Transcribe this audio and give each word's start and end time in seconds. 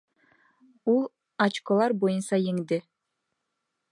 Ул 0.93 1.03
очколар 1.47 1.95
буйынса 2.05 2.41
еңде 2.47 2.83